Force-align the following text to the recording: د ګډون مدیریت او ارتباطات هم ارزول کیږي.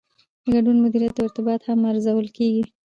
د 0.43 0.45
ګډون 0.53 0.77
مدیریت 0.83 1.15
او 1.17 1.25
ارتباطات 1.27 1.67
هم 1.69 1.79
ارزول 1.91 2.27
کیږي. 2.37 2.63